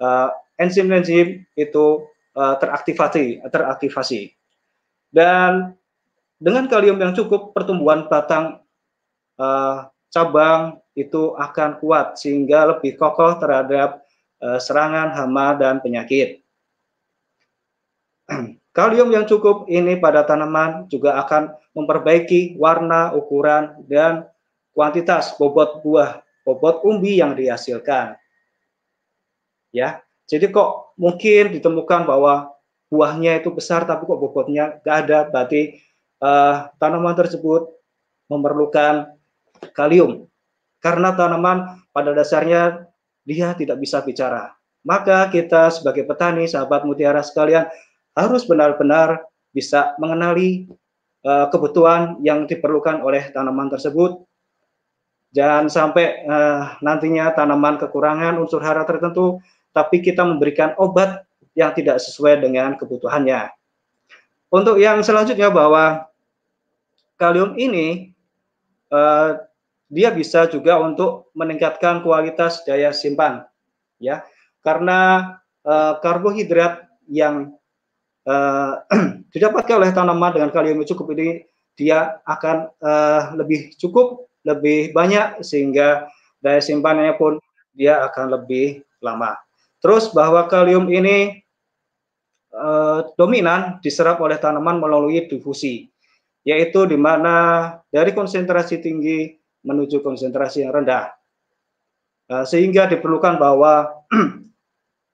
uh, 0.00 0.32
enzim-enzim 0.56 1.44
itu 1.54 1.87
uh, 2.34 2.54
teraktivasi, 2.56 3.44
teraktivasi. 3.52 4.32
Dan 5.12 5.76
dengan 6.40 6.64
kalium 6.73 6.97
yang 6.97 7.12
cukup, 7.12 7.52
pertumbuhan 7.52 8.09
batang 8.09 8.64
uh, 9.37 9.92
cabang 10.09 10.80
itu 10.97 11.37
akan 11.37 11.76
kuat 11.76 12.16
sehingga 12.16 12.64
lebih 12.73 12.97
kokoh 12.97 13.37
terhadap 13.37 14.00
uh, 14.40 14.56
serangan 14.56 15.12
hama 15.12 15.52
dan 15.61 15.85
penyakit. 15.85 16.40
Kalium 18.76 19.12
yang 19.12 19.28
cukup 19.28 19.68
ini 19.68 20.00
pada 20.00 20.25
tanaman 20.25 20.88
juga 20.88 21.20
akan 21.20 21.52
memperbaiki 21.76 22.56
warna, 22.56 23.12
ukuran, 23.12 23.76
dan 23.85 24.25
kuantitas 24.73 25.37
bobot 25.37 25.85
buah, 25.85 26.25
bobot 26.47 26.80
umbi 26.88 27.20
yang 27.20 27.37
dihasilkan. 27.37 28.16
Ya, 29.75 30.00
jadi 30.25 30.49
kok 30.49 30.97
mungkin 30.97 31.52
ditemukan 31.52 32.06
bahwa 32.09 32.54
buahnya 32.90 33.42
itu 33.42 33.50
besar 33.54 33.87
tapi 33.87 34.06
kok 34.06 34.18
bobotnya 34.18 34.78
nggak 34.82 34.97
ada, 35.06 35.18
berarti 35.28 35.89
uh, 36.20 36.70
tanaman 36.76 37.16
tersebut 37.16 37.68
memerlukan 38.30 39.10
kalium. 39.74 40.28
Karena 40.80 41.12
tanaman 41.12 41.84
pada 41.92 42.16
dasarnya 42.16 42.88
dia 43.28 43.52
tidak 43.52 43.82
bisa 43.82 44.00
bicara. 44.00 44.56
Maka 44.80 45.28
kita 45.28 45.68
sebagai 45.68 46.08
petani, 46.08 46.48
sahabat 46.48 46.88
mutiara 46.88 47.20
sekalian, 47.20 47.68
harus 48.16 48.48
benar-benar 48.48 49.28
bisa 49.52 49.92
mengenali 50.00 50.72
uh, 51.26 51.52
kebutuhan 51.52 52.16
yang 52.24 52.48
diperlukan 52.48 53.04
oleh 53.04 53.28
tanaman 53.36 53.68
tersebut. 53.68 54.24
Jangan 55.36 55.68
sampai 55.68 56.24
uh, 56.26 56.80
nantinya 56.80 57.30
tanaman 57.36 57.76
kekurangan 57.76 58.40
unsur 58.40 58.64
hara 58.64 58.88
tertentu, 58.88 59.38
tapi 59.70 60.00
kita 60.00 60.24
memberikan 60.24 60.72
obat 60.80 61.28
yang 61.54 61.76
tidak 61.76 62.00
sesuai 62.00 62.40
dengan 62.40 62.74
kebutuhannya. 62.80 63.52
Untuk 64.50 64.82
yang 64.82 64.98
selanjutnya 65.04 65.52
bahwa 65.52 66.10
kalium 67.20 67.52
ini 67.60 68.16
uh, 68.88 69.36
dia 69.92 70.08
bisa 70.08 70.48
juga 70.48 70.80
untuk 70.80 71.28
meningkatkan 71.36 72.00
kualitas 72.00 72.64
daya 72.64 72.96
simpan, 72.96 73.44
ya, 74.00 74.24
karena 74.64 75.36
uh, 75.68 76.00
karbohidrat 76.00 76.88
yang 77.10 77.52
uh, 78.24 78.80
didapatkan 79.36 79.76
oleh 79.76 79.92
tanaman 79.92 80.32
dengan 80.32 80.50
kalium 80.54 80.80
yang 80.80 80.88
cukup 80.88 81.12
ini 81.12 81.44
dia 81.76 82.22
akan 82.24 82.72
uh, 82.80 83.36
lebih 83.36 83.76
cukup, 83.76 84.30
lebih 84.48 84.96
banyak 84.96 85.44
sehingga 85.44 86.08
daya 86.40 86.60
simpanannya 86.64 87.14
pun 87.20 87.36
dia 87.76 88.00
akan 88.08 88.40
lebih 88.40 88.80
lama. 89.04 89.36
Terus 89.80 90.12
bahwa 90.12 90.44
kalium 90.48 90.92
ini 90.92 91.40
uh, 92.52 93.08
dominan 93.16 93.80
diserap 93.80 94.20
oleh 94.20 94.36
tanaman 94.36 94.76
melalui 94.76 95.24
difusi, 95.24 95.88
yaitu 96.47 96.88
di 96.88 96.97
mana 96.97 97.76
dari 97.92 98.16
konsentrasi 98.16 98.80
tinggi 98.80 99.37
menuju 99.64 100.00
konsentrasi 100.00 100.64
yang 100.64 100.73
rendah. 100.73 101.12
Uh, 102.30 102.47
sehingga 102.47 102.87
diperlukan 102.87 103.37
bahwa 103.37 103.90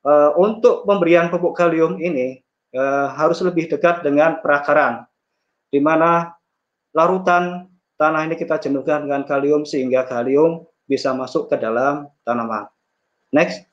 uh, 0.06 0.32
untuk 0.46 0.84
pemberian 0.84 1.32
pupuk 1.32 1.56
kalium 1.56 1.96
ini 1.96 2.44
uh, 2.76 3.10
harus 3.16 3.40
lebih 3.40 3.72
dekat 3.72 4.04
dengan 4.04 4.38
perakaran, 4.44 5.08
di 5.72 5.80
mana 5.80 6.36
larutan 6.92 7.72
tanah 7.96 8.28
ini 8.28 8.36
kita 8.36 8.60
jenuhkan 8.60 9.08
dengan 9.08 9.24
kalium 9.24 9.64
sehingga 9.64 10.04
kalium 10.04 10.68
bisa 10.84 11.10
masuk 11.16 11.50
ke 11.50 11.56
dalam 11.58 12.06
tanaman. 12.22 12.68
Next. 13.34 13.66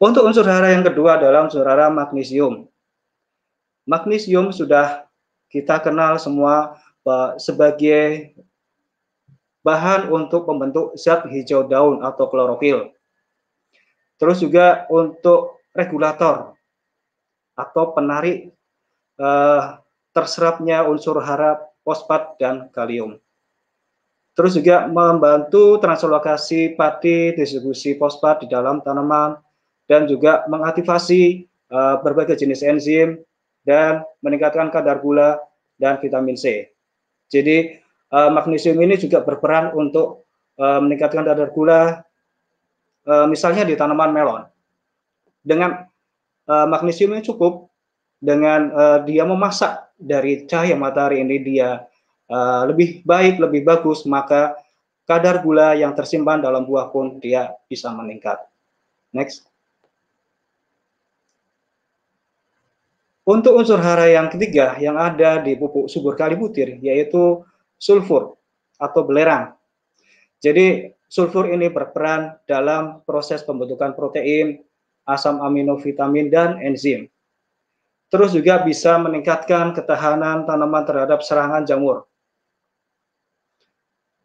Untuk 0.00 0.24
unsur 0.24 0.48
hara 0.48 0.72
yang 0.72 0.80
kedua 0.80 1.20
adalah 1.20 1.44
unsur 1.44 1.60
hara 1.68 1.92
magnesium. 1.92 2.64
Magnesium 3.88 4.52
sudah 4.52 5.08
kita 5.50 5.80
kenal 5.82 6.20
semua 6.20 6.78
sebagai 7.40 8.36
bahan 9.66 10.08
untuk 10.12 10.46
membentuk 10.46 10.94
zat 10.96 11.26
hijau 11.26 11.66
daun 11.66 12.00
atau 12.04 12.28
klorofil. 12.28 12.92
Terus 14.20 14.40
juga 14.40 14.84
untuk 14.92 15.58
regulator 15.72 16.54
atau 17.56 17.84
penarik 17.96 18.52
eh, 19.16 19.62
terserapnya 20.12 20.84
unsur 20.86 21.18
hara 21.18 21.60
fosfat 21.82 22.36
dan 22.38 22.68
kalium. 22.70 23.18
Terus 24.38 24.56
juga 24.56 24.86
membantu 24.86 25.76
translokasi 25.82 26.78
pati 26.78 27.34
distribusi 27.34 27.98
fosfat 27.98 28.46
di 28.46 28.46
dalam 28.48 28.80
tanaman 28.80 29.36
dan 29.90 30.06
juga 30.06 30.46
mengaktifasi 30.46 31.44
uh, 31.68 31.98
berbagai 31.98 32.38
jenis 32.38 32.62
enzim 32.62 33.18
dan 33.64 34.04
meningkatkan 34.24 34.72
kadar 34.72 35.00
gula 35.00 35.40
dan 35.76 36.00
vitamin 36.00 36.36
C. 36.36 36.72
Jadi 37.30 37.78
uh, 38.12 38.30
magnesium 38.32 38.76
ini 38.80 38.96
juga 38.96 39.22
berperan 39.22 39.72
untuk 39.76 40.26
uh, 40.58 40.80
meningkatkan 40.82 41.24
kadar 41.24 41.48
gula 41.52 42.02
uh, 43.06 43.26
misalnya 43.28 43.64
di 43.64 43.74
tanaman 43.76 44.10
melon. 44.12 44.42
Dengan 45.40 45.88
uh, 46.50 46.66
magnesium 46.68 47.16
yang 47.16 47.24
cukup, 47.24 47.72
dengan 48.20 48.68
uh, 48.76 48.98
dia 49.08 49.24
memasak 49.24 49.88
dari 49.96 50.44
cahaya 50.44 50.76
matahari 50.76 51.24
ini 51.24 51.40
dia 51.40 51.88
uh, 52.28 52.62
lebih 52.68 53.00
baik, 53.08 53.40
lebih 53.40 53.64
bagus, 53.64 54.04
maka 54.04 54.56
kadar 55.08 55.40
gula 55.42 55.74
yang 55.74 55.96
tersimpan 55.96 56.38
dalam 56.38 56.68
buah 56.68 56.92
pun 56.92 57.18
dia 57.18 57.50
bisa 57.66 57.90
meningkat. 57.90 58.38
Next. 59.10 59.49
Untuk 63.30 63.62
unsur 63.62 63.78
hara 63.78 64.10
yang 64.10 64.26
ketiga 64.26 64.74
yang 64.82 64.98
ada 64.98 65.38
di 65.38 65.54
pupuk 65.54 65.86
subur 65.86 66.18
kali 66.18 66.34
butir 66.34 66.82
yaitu 66.82 67.46
sulfur 67.78 68.34
atau 68.74 69.06
belerang. 69.06 69.54
Jadi 70.42 70.90
sulfur 71.06 71.46
ini 71.46 71.70
berperan 71.70 72.42
dalam 72.50 73.06
proses 73.06 73.46
pembentukan 73.46 73.94
protein, 73.94 74.66
asam 75.06 75.38
amino, 75.46 75.78
vitamin, 75.78 76.26
dan 76.26 76.58
enzim. 76.58 77.06
Terus 78.10 78.34
juga 78.34 78.66
bisa 78.66 78.98
meningkatkan 78.98 79.78
ketahanan 79.78 80.42
tanaman 80.42 80.82
terhadap 80.82 81.22
serangan 81.22 81.62
jamur. 81.62 82.10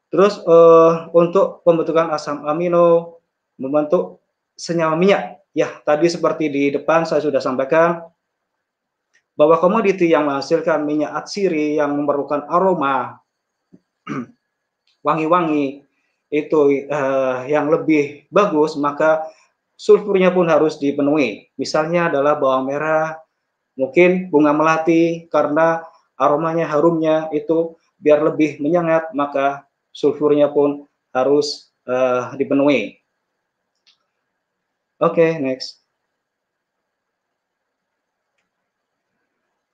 Terus 0.09 0.41
uh, 0.49 1.13
untuk 1.13 1.61
pembentukan 1.61 2.09
asam 2.09 2.41
amino, 2.49 3.21
membentuk 3.61 4.17
senyawa 4.57 4.97
minyak. 4.97 5.45
Ya, 5.53 5.69
tadi 5.85 6.09
seperti 6.09 6.49
di 6.49 6.73
depan 6.73 7.05
saya 7.05 7.21
sudah 7.21 7.37
sampaikan 7.37 8.14
bahwa 9.35 9.59
komoditi 9.59 10.09
yang 10.11 10.31
menghasilkan 10.31 10.87
minyak 10.87 11.11
atsiri 11.11 11.75
yang 11.75 11.91
memerlukan 11.91 12.47
aroma 12.47 13.19
wangi-wangi 15.05 15.85
itu 16.33 16.59
uh, 16.89 17.45
yang 17.45 17.69
lebih 17.69 18.25
bagus, 18.33 18.73
maka 18.75 19.27
sulfurnya 19.77 20.33
pun 20.33 20.49
harus 20.49 20.79
dipenuhi. 20.81 21.51
Misalnya 21.59 22.09
adalah 22.09 22.39
bawang 22.39 22.67
merah, 22.71 23.19
mungkin 23.77 24.31
bunga 24.33 24.55
melati 24.55 25.29
karena 25.29 25.83
aromanya 26.17 26.65
harumnya 26.65 27.29
itu 27.35 27.75
biar 28.01 28.23
lebih 28.23 28.57
menyengat, 28.63 29.11
maka 29.13 29.67
sulfurnya 29.91 30.51
pun 30.51 30.87
harus 31.15 31.71
uh, 31.87 32.33
dipenuhi. 32.35 32.99
Oke, 34.99 35.19
okay, 35.19 35.31
next. 35.43 35.84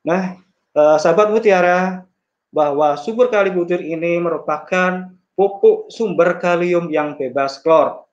Nah, 0.02 0.38
uh, 0.74 0.98
sahabat 0.98 1.30
mutiara, 1.30 2.06
bahwa 2.52 3.00
subur 3.00 3.32
kali 3.32 3.50
butir 3.50 3.80
ini 3.80 4.20
merupakan 4.20 5.08
pupuk 5.40 5.88
sumber 5.88 6.38
kalium 6.38 6.92
yang 6.92 7.16
bebas 7.16 7.64
klor. 7.64 8.04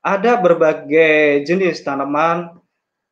Ada 0.00 0.40
berbagai 0.40 1.44
jenis 1.44 1.84
tanaman 1.84 2.56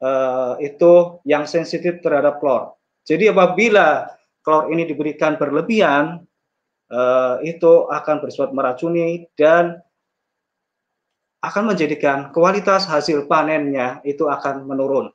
uh, 0.01 0.57
itu 0.65 1.21
yang 1.29 1.45
sensitif 1.45 2.01
terhadap 2.01 2.41
klor. 2.41 2.81
Jadi 3.05 3.29
apabila 3.29 4.09
klor 4.41 4.73
ini 4.73 4.89
diberikan 4.89 5.37
berlebihan, 5.37 6.25
uh, 6.89 7.37
itu 7.45 7.87
akan 7.93 8.25
bersifat 8.25 8.57
meracuni 8.57 9.29
dan 9.37 9.77
akan 11.45 11.77
menjadikan 11.77 12.33
kualitas 12.33 12.89
hasil 12.89 13.29
panennya 13.29 14.01
itu 14.03 14.25
akan 14.27 14.65
menurun. 14.65 15.13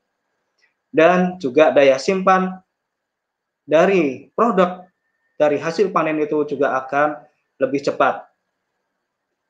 Dan 0.92 1.40
juga 1.40 1.72
daya 1.72 1.96
simpan 1.96 2.60
dari 3.64 4.28
produk 4.36 4.84
dari 5.42 5.58
hasil 5.58 5.90
panen 5.90 6.22
itu 6.22 6.44
juga 6.46 6.78
akan 6.78 7.18
lebih 7.58 7.82
cepat. 7.82 8.28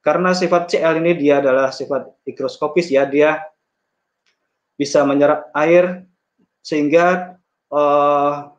Karena 0.02 0.34
sifat 0.34 0.72
CL 0.72 1.04
ini 1.04 1.14
dia 1.20 1.44
adalah 1.44 1.70
sifat 1.70 2.10
mikroskopis 2.26 2.90
ya, 2.90 3.04
dia 3.06 3.44
bisa 4.80 5.06
menyerap 5.06 5.54
air 5.54 6.10
sehingga 6.66 7.38
uh, 7.70 8.50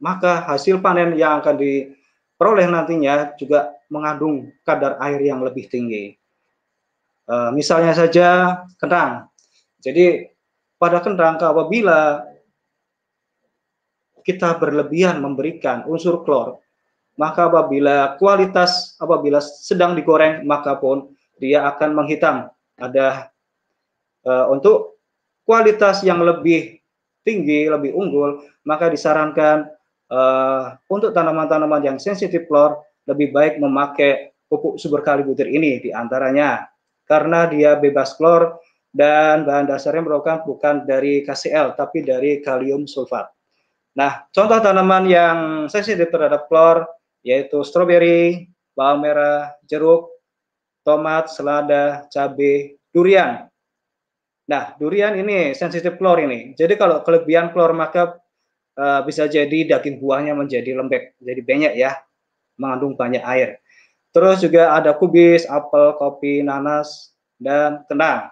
maka 0.00 0.48
hasil 0.48 0.80
panen 0.80 1.12
yang 1.12 1.44
akan 1.44 1.60
diperoleh 1.60 2.64
nantinya 2.72 3.36
juga 3.36 3.76
mengandung 3.92 4.48
kadar 4.64 4.96
air 5.04 5.20
yang 5.20 5.44
lebih 5.44 5.68
tinggi. 5.68 6.16
Uh, 7.28 7.52
misalnya 7.52 7.92
saja 7.92 8.60
kentang. 8.80 9.28
Jadi 9.84 10.31
pada 10.82 10.98
kentang 10.98 11.38
apabila 11.38 12.26
kita 14.26 14.58
berlebihan 14.58 15.22
memberikan 15.22 15.86
unsur 15.86 16.26
klor, 16.26 16.58
maka 17.14 17.46
apabila 17.46 18.18
kualitas 18.18 18.98
apabila 18.98 19.38
sedang 19.38 19.94
digoreng 19.94 20.42
maka 20.42 20.74
pun 20.74 21.14
dia 21.38 21.62
akan 21.70 21.94
menghitam. 21.94 22.50
Ada 22.82 23.30
uh, 24.26 24.50
untuk 24.50 24.98
kualitas 25.46 26.02
yang 26.02 26.18
lebih 26.18 26.82
tinggi, 27.22 27.70
lebih 27.70 27.94
unggul, 27.94 28.42
maka 28.66 28.90
disarankan 28.90 29.70
uh, 30.10 30.74
untuk 30.90 31.14
tanaman-tanaman 31.14 31.94
yang 31.94 31.98
sensitif 32.02 32.42
klor 32.50 32.82
lebih 33.06 33.30
baik 33.30 33.62
memakai 33.62 34.34
pupuk 34.50 34.82
subur 34.82 35.06
kali 35.06 35.22
butir 35.22 35.46
ini 35.46 35.78
di 35.78 35.94
antaranya 35.94 36.66
karena 37.06 37.46
dia 37.46 37.78
bebas 37.78 38.18
klor 38.18 38.58
dan 38.92 39.48
bahan 39.48 39.66
dasarnya 39.72 40.04
merupakan 40.04 40.44
bukan 40.44 40.84
dari 40.84 41.24
KCl 41.24 41.74
tapi 41.74 42.04
dari 42.04 42.44
kalium 42.44 42.84
sulfat. 42.84 43.32
Nah, 43.96 44.24
contoh 44.32 44.60
tanaman 44.60 45.04
yang 45.08 45.38
sensitif 45.68 46.12
terhadap 46.12 46.48
klor 46.48 46.84
yaitu 47.24 47.64
stroberi, 47.64 48.48
bawang 48.76 49.04
merah, 49.04 49.52
jeruk, 49.68 50.12
tomat, 50.84 51.32
selada, 51.32 52.08
cabai, 52.12 52.76
durian. 52.92 53.48
Nah, 54.48 54.74
durian 54.76 55.16
ini 55.16 55.56
sensitif 55.56 55.96
klor 55.96 56.20
ini. 56.20 56.52
Jadi 56.52 56.74
kalau 56.76 57.00
kelebihan 57.06 57.54
klor 57.54 57.72
maka 57.72 58.20
uh, 58.76 59.00
bisa 59.06 59.30
jadi 59.30 59.76
daging 59.76 60.02
buahnya 60.02 60.36
menjadi 60.36 60.76
lembek, 60.76 61.16
jadi 61.22 61.40
banyak 61.40 61.72
ya, 61.78 61.96
mengandung 62.58 62.98
banyak 62.98 63.22
air. 63.22 63.62
Terus 64.12 64.44
juga 64.44 64.76
ada 64.76 64.92
kubis, 64.92 65.48
apel, 65.48 65.96
kopi, 65.96 66.44
nanas, 66.44 67.16
dan 67.40 67.80
kentang. 67.88 68.28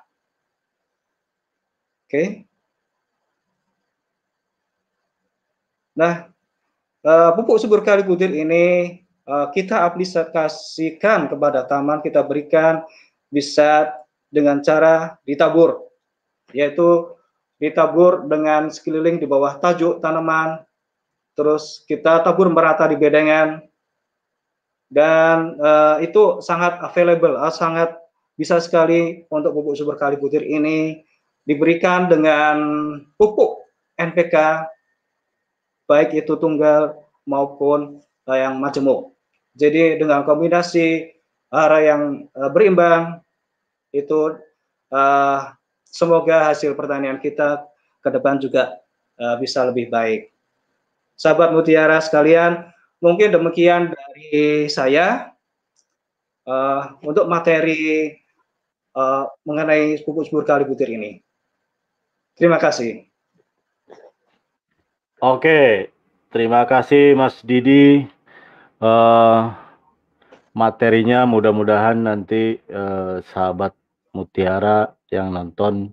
Oke. 2.10 2.18
Okay. 2.18 2.28
Nah, 5.94 6.26
uh, 7.06 7.30
pupuk 7.38 7.62
subur 7.62 7.86
kali 7.86 8.02
butir 8.02 8.34
ini 8.34 8.98
uh, 9.30 9.46
kita 9.54 9.86
aplikasikan 9.86 11.30
kepada 11.30 11.62
taman, 11.70 12.02
kita 12.02 12.26
berikan 12.26 12.82
bisa 13.30 13.94
dengan 14.26 14.58
cara 14.58 15.22
ditabur, 15.22 15.86
yaitu 16.50 17.14
ditabur 17.62 18.26
dengan 18.26 18.74
sekeliling 18.74 19.22
di 19.22 19.30
bawah 19.30 19.62
tajuk 19.62 20.02
tanaman, 20.02 20.66
terus 21.38 21.86
kita 21.86 22.26
tabur 22.26 22.50
merata 22.50 22.90
di 22.90 22.98
bedengan, 22.98 23.62
dan 24.90 25.54
uh, 25.62 26.02
itu 26.02 26.42
sangat 26.42 26.74
available, 26.82 27.38
uh, 27.38 27.54
sangat 27.54 27.94
bisa 28.34 28.58
sekali 28.58 29.22
untuk 29.30 29.54
pupuk 29.54 29.78
subur 29.78 29.94
kali 29.94 30.18
butir 30.18 30.42
ini 30.42 31.06
diberikan 31.44 32.06
dengan 32.06 32.56
pupuk 33.16 33.64
NPK, 33.96 34.66
baik 35.90 36.14
itu 36.14 36.36
tunggal 36.38 36.96
maupun 37.26 38.00
uh, 38.28 38.38
yang 38.38 38.56
majemuk. 38.62 39.12
Jadi 39.58 39.98
dengan 39.98 40.22
kombinasi 40.22 41.10
hara 41.50 41.82
yang 41.82 42.30
uh, 42.38 42.48
berimbang 42.48 43.20
itu 43.90 44.38
uh, 44.94 45.40
semoga 45.84 46.54
hasil 46.54 46.78
pertanian 46.78 47.18
kita 47.18 47.66
ke 48.00 48.08
depan 48.08 48.38
juga 48.38 48.78
uh, 49.18 49.36
bisa 49.36 49.66
lebih 49.66 49.90
baik. 49.90 50.30
Sahabat 51.18 51.52
Mutiara 51.52 52.00
sekalian, 52.00 52.70
mungkin 53.02 53.34
demikian 53.34 53.92
dari 53.92 54.70
saya 54.72 55.36
uh, 56.48 56.96
untuk 57.04 57.28
materi 57.28 58.14
uh, 58.96 59.28
mengenai 59.44 60.00
pupuk 60.06 60.24
subur 60.24 60.46
kali 60.48 60.64
butir 60.64 60.88
ini. 60.88 61.20
Terima 62.40 62.56
kasih. 62.56 63.04
Oke, 65.20 65.92
terima 66.32 66.64
kasih 66.64 67.12
Mas 67.12 67.36
Didi. 67.44 68.08
Uh, 68.80 69.52
materinya 70.56 71.28
mudah-mudahan 71.28 72.00
nanti 72.00 72.56
uh, 72.72 73.20
sahabat 73.28 73.76
Mutiara 74.16 74.96
yang 75.12 75.36
nonton 75.36 75.92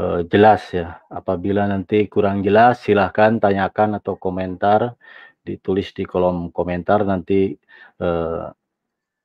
uh, 0.00 0.24
jelas 0.24 0.64
ya. 0.72 1.04
Apabila 1.12 1.68
nanti 1.68 2.08
kurang 2.08 2.40
jelas, 2.40 2.80
silahkan 2.80 3.36
tanyakan 3.36 4.00
atau 4.00 4.16
komentar, 4.16 4.96
ditulis 5.44 5.92
di 5.92 6.08
kolom 6.08 6.48
komentar 6.48 7.04
nanti 7.04 7.60
uh, 8.00 8.48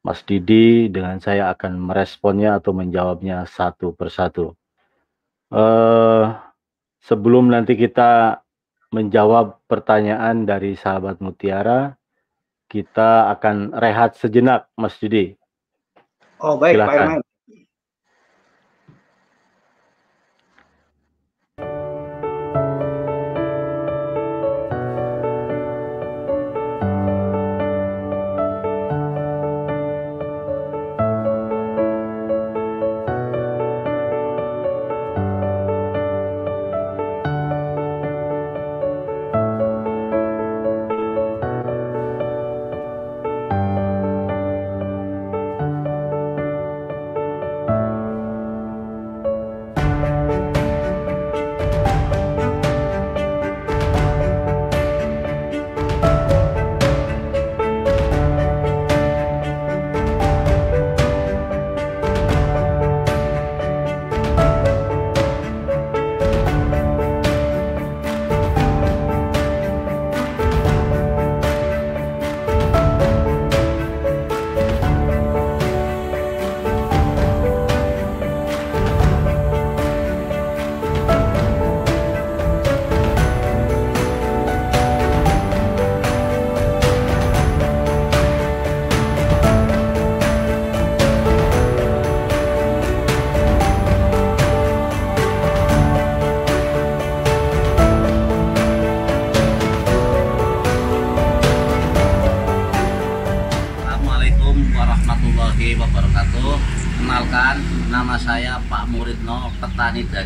Mas 0.03 0.27
Didi 0.27 0.91
dengan 0.91 1.23
saya 1.23 1.55
akan 1.55 1.79
meresponnya 1.79 2.59
atau 2.59 2.75
menjawabnya 2.75 3.47
satu 3.47 3.95
persatu. 3.95 4.59
Uh, 5.47 6.48
sebelum 7.03 7.51
nanti 7.51 7.75
kita 7.75 8.41
menjawab 8.89 9.61
pertanyaan 9.69 10.43
dari 10.43 10.73
sahabat 10.73 11.21
Mutiara, 11.21 11.93
kita 12.69 13.29
akan 13.33 13.73
rehat 13.77 14.17
sejenak, 14.17 14.69
Mas 14.77 14.97
Didi. 14.97 15.33
Oh 16.41 16.55
baik, 16.57 16.77
Silakan. 16.77 17.21
Pak 17.21 17.28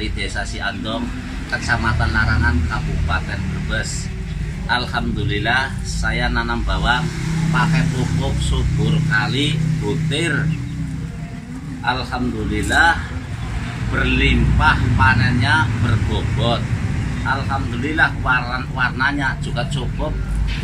dari 0.03 0.27
Desa 0.27 0.43
Siandong, 0.43 1.07
Kecamatan 1.47 2.11
Larangan, 2.11 2.59
Kabupaten 2.67 3.39
Brebes. 3.39 4.11
Alhamdulillah 4.67 5.79
saya 5.87 6.27
nanam 6.27 6.59
bawang 6.67 7.07
pakai 7.55 7.87
pupuk 7.87 8.35
subur 8.43 8.99
kali 9.07 9.55
butir. 9.79 10.35
Alhamdulillah 11.87 12.99
berlimpah 13.95 14.75
panennya 14.99 15.71
berbobot. 15.79 16.59
Alhamdulillah 17.23 18.11
warna 18.19 18.59
warnanya 18.75 19.39
juga 19.39 19.63
cukup 19.71 20.11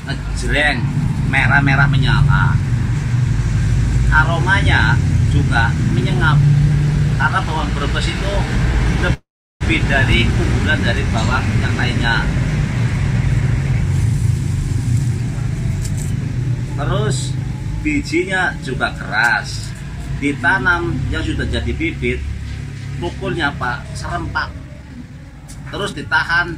ngejreng 0.03 0.83
merah-merah 1.31 1.87
menyala. 1.87 2.59
Aromanya 4.11 4.99
juga 5.31 5.71
menyengat 5.95 6.35
karena 7.15 7.39
bawang 7.39 7.71
Brebes 7.71 8.03
itu 8.03 8.35
lebih 9.69 9.85
dari 9.85 10.25
unggulan 10.25 10.81
dari 10.81 11.03
bawang 11.13 11.45
yang 11.61 11.75
lainnya. 11.77 12.25
Terus 16.73 17.37
bijinya 17.85 18.57
juga 18.65 18.89
keras. 18.97 19.69
Ditanam 20.17 20.97
yang 21.13 21.21
sudah 21.21 21.45
jadi 21.45 21.69
bibit 21.69 22.17
pukulnya 22.97 23.53
pak 23.61 23.85
serempak. 23.93 24.49
Terus 25.69 25.93
ditahan. 25.93 26.49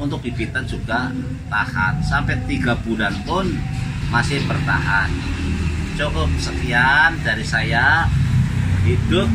Untuk 0.00 0.24
bibitan 0.24 0.64
juga 0.64 1.12
tahan. 1.52 2.00
Sampai 2.00 2.40
tiga 2.48 2.72
bulan 2.72 3.12
pun 3.28 3.52
masih 4.08 4.40
bertahan. 4.48 5.12
Cukup 5.92 6.32
sekian 6.40 7.20
dari 7.20 7.44
saya. 7.44 8.08
Hidup 8.88 9.28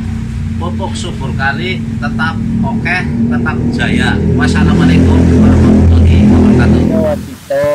pupuk 0.55 0.93
subur 0.95 1.31
kali 1.35 1.83
tetap 1.99 2.35
oke 2.63 2.79
okay, 2.81 3.03
tetap 3.05 3.57
jaya. 3.75 4.09
Wassalamualaikum 4.37 5.19
warahmatullahi 5.41 6.17
wabarakatuh. 6.29 6.81
Wadito 6.95 7.67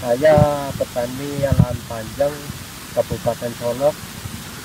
saya 0.00 0.36
petani 0.80 1.44
lahan 1.44 1.78
panjang 1.84 2.34
Kabupaten 2.96 3.52
Solok 3.60 3.94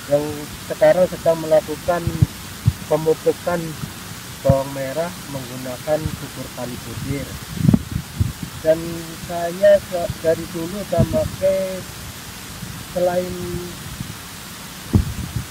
yang 0.08 0.24
sekarang 0.70 1.06
sedang 1.12 1.38
melakukan 1.44 2.02
pemupukan 2.88 3.60
bawang 4.40 4.70
merah 4.72 5.10
menggunakan 5.34 6.00
subur 6.00 6.46
kali 6.54 6.76
budir 6.86 7.26
dan 8.62 8.78
saya 9.26 9.78
dari 10.22 10.44
dulu 10.54 10.78
sudah 10.86 11.04
pakai 11.10 11.82
selain 12.94 13.34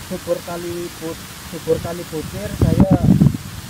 subur 0.07 0.37
kali 0.47 0.87
putih 0.99 1.34
subur 1.55 1.79
kali 1.79 2.03
butir 2.11 2.51
saya 2.59 2.99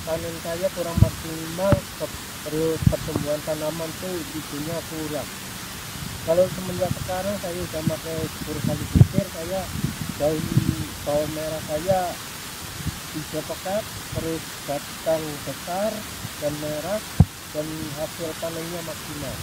panen 0.09 0.35
saya 0.41 0.67
kurang 0.73 0.97
maksimal 1.05 1.69
terus 2.49 2.81
pertumbuhan 2.89 3.37
tanaman 3.45 3.89
tuh 4.01 4.17
bijinya 4.33 4.73
kurang. 4.89 5.29
Kalau 6.25 6.49
semenjak 6.49 6.89
sekarang 6.89 7.37
saya 7.45 7.53
sudah 7.53 7.83
pakai 7.85 8.17
subur 8.25 8.57
kali 8.65 8.83
butir 8.89 9.25
saya 9.37 9.61
daun 10.17 10.45
bawang 11.05 11.29
merah 11.37 11.61
saya 11.69 11.99
bisa 13.13 13.39
pekat 13.53 13.83
terus 14.17 14.43
batang 14.65 15.23
besar 15.45 15.91
dan 16.41 16.53
merah 16.65 16.99
dan 17.53 17.67
hasil 18.01 18.29
panennya 18.41 18.81
maksimal. 18.81 19.35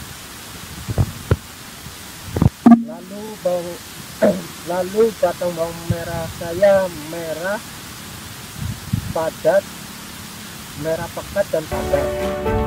Lalu 2.91 3.23
bawang 3.47 3.79
lalu 4.75 5.03
batang 5.23 5.55
bawang 5.55 5.79
merah 5.95 6.27
saya 6.43 6.91
merah 7.07 7.63
padat 9.13 9.61
merah 10.81 11.09
pekat 11.13 11.47
dan 11.53 11.65
padat 11.69 12.62